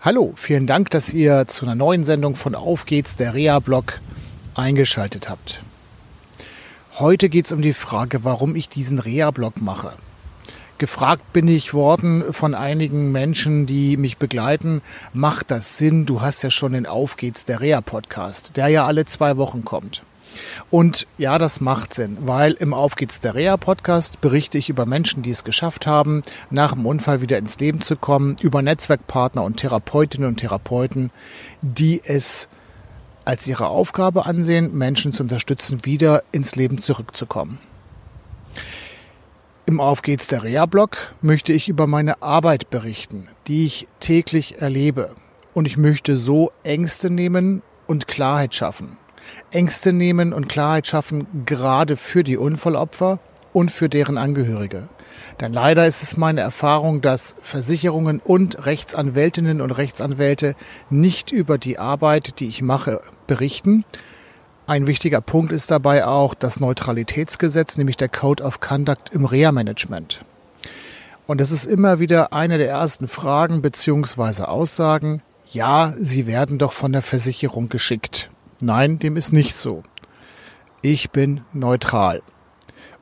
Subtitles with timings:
[0.00, 4.00] Hallo, vielen Dank, dass ihr zu einer neuen Sendung von Auf geht's, der Reha-Blog,
[4.54, 5.60] eingeschaltet habt.
[7.00, 9.92] Heute geht es um die Frage, warum ich diesen Reha-Blog mache.
[10.78, 16.06] Gefragt bin ich worden von einigen Menschen, die mich begleiten, macht das Sinn?
[16.06, 20.04] Du hast ja schon den Auf geht's, der Reha-Podcast, der ja alle zwei Wochen kommt.
[20.70, 24.86] Und ja, das macht Sinn, weil im Auf geht's der Reha Podcast berichte ich über
[24.86, 29.42] Menschen, die es geschafft haben, nach dem Unfall wieder ins Leben zu kommen, über Netzwerkpartner
[29.42, 31.10] und Therapeutinnen und Therapeuten,
[31.62, 32.48] die es
[33.24, 37.58] als ihre Aufgabe ansehen, Menschen zu unterstützen, wieder ins Leben zurückzukommen.
[39.66, 45.14] Im Auf geht's der Reha-Blog möchte ich über meine Arbeit berichten, die ich täglich erlebe.
[45.52, 48.96] Und ich möchte so Ängste nehmen und Klarheit schaffen.
[49.50, 53.18] Ängste nehmen und Klarheit schaffen, gerade für die Unfallopfer
[53.52, 54.88] und für deren Angehörige.
[55.40, 60.54] Denn leider ist es meine Erfahrung, dass Versicherungen und Rechtsanwältinnen und Rechtsanwälte
[60.90, 63.84] nicht über die Arbeit, die ich mache, berichten.
[64.66, 70.22] Ein wichtiger Punkt ist dabei auch das Neutralitätsgesetz, nämlich der Code of Conduct im Reha-Management.
[71.26, 74.42] Und das ist immer wieder eine der ersten Fragen bzw.
[74.42, 75.22] Aussagen.
[75.50, 78.30] Ja, Sie werden doch von der Versicherung geschickt.
[78.60, 79.82] Nein, dem ist nicht so.
[80.82, 82.22] Ich bin neutral.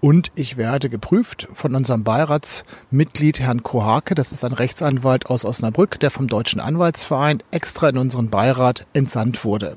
[0.00, 4.14] Und ich werde geprüft von unserem Beiratsmitglied Herrn Kohake.
[4.14, 9.44] Das ist ein Rechtsanwalt aus Osnabrück, der vom Deutschen Anwaltsverein extra in unseren Beirat entsandt
[9.44, 9.76] wurde.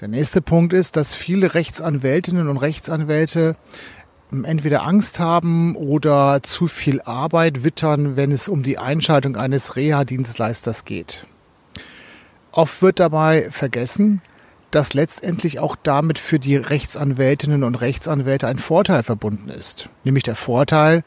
[0.00, 3.56] Der nächste Punkt ist, dass viele Rechtsanwältinnen und Rechtsanwälte
[4.42, 10.84] entweder Angst haben oder zu viel Arbeit wittern, wenn es um die Einschaltung eines Reha-Dienstleisters
[10.84, 11.26] geht.
[12.50, 14.20] Oft wird dabei vergessen,
[14.72, 19.88] dass letztendlich auch damit für die Rechtsanwältinnen und Rechtsanwälte ein Vorteil verbunden ist.
[20.02, 21.04] Nämlich der Vorteil,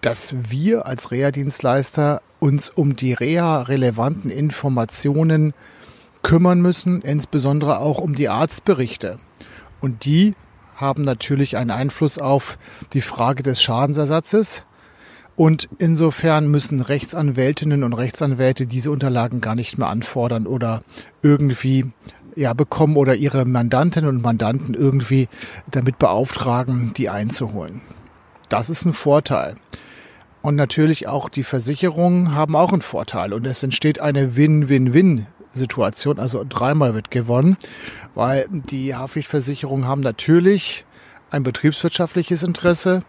[0.00, 5.54] dass wir als Reha-Dienstleister uns um die Reha-relevanten Informationen
[6.22, 9.18] kümmern müssen, insbesondere auch um die Arztberichte.
[9.80, 10.34] Und die
[10.74, 12.58] haben natürlich einen Einfluss auf
[12.94, 14.64] die Frage des Schadensersatzes.
[15.36, 20.82] Und insofern müssen Rechtsanwältinnen und Rechtsanwälte diese Unterlagen gar nicht mehr anfordern oder
[21.22, 21.86] irgendwie
[22.34, 25.28] ja, bekommen oder ihre Mandantinnen und Mandanten irgendwie
[25.70, 27.80] damit beauftragen, die einzuholen.
[28.48, 29.56] Das ist ein Vorteil.
[30.42, 33.32] Und natürlich auch die Versicherungen haben auch einen Vorteil.
[33.32, 36.18] Und es entsteht eine Win-Win-Win-Situation.
[36.18, 37.56] Also dreimal wird gewonnen,
[38.14, 40.84] weil die Haftpflichtversicherungen haben natürlich
[41.30, 43.02] ein betriebswirtschaftliches Interesse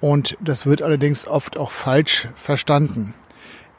[0.00, 3.14] und das wird allerdings oft auch falsch verstanden.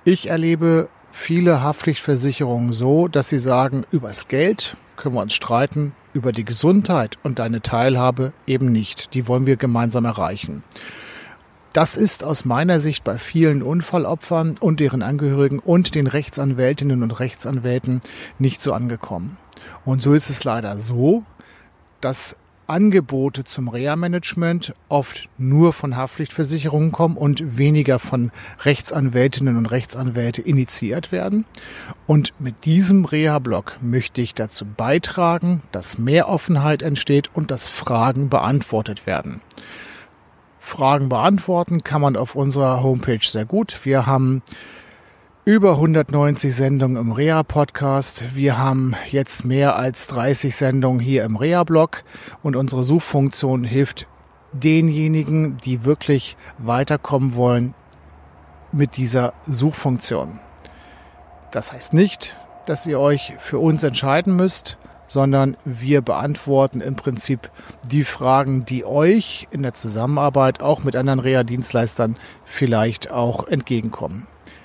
[0.05, 6.31] Ich erlebe viele Haftpflichtversicherungen so, dass sie sagen, übers Geld können wir uns streiten, über
[6.31, 9.13] die Gesundheit und deine Teilhabe eben nicht.
[9.13, 10.63] Die wollen wir gemeinsam erreichen.
[11.71, 17.19] Das ist aus meiner Sicht bei vielen Unfallopfern und deren Angehörigen und den Rechtsanwältinnen und
[17.19, 18.01] Rechtsanwälten
[18.37, 19.37] nicht so angekommen.
[19.85, 21.23] Und so ist es leider so,
[22.01, 22.35] dass
[22.67, 28.31] Angebote zum Reha-Management oft nur von Haftpflichtversicherungen kommen und weniger von
[28.61, 31.45] Rechtsanwältinnen und Rechtsanwälte initiiert werden.
[32.07, 38.29] Und mit diesem Reha-Blog möchte ich dazu beitragen, dass mehr Offenheit entsteht und dass Fragen
[38.29, 39.41] beantwortet werden.
[40.59, 43.79] Fragen beantworten kann man auf unserer Homepage sehr gut.
[43.83, 44.41] Wir haben
[45.45, 48.33] über 190 Sendungen im Rea-Podcast.
[48.33, 52.05] Wir haben jetzt mehr als 30 Sendungen hier im Rea-Blog
[52.43, 54.07] und unsere Suchfunktion hilft
[54.53, 57.73] denjenigen, die wirklich weiterkommen wollen
[58.71, 60.39] mit dieser Suchfunktion.
[61.51, 67.51] Das heißt nicht, dass ihr euch für uns entscheiden müsst, sondern wir beantworten im Prinzip
[67.85, 72.15] die Fragen, die euch in der Zusammenarbeit auch mit anderen Reha-Dienstleistern
[72.45, 74.25] vielleicht auch entgegenkommen.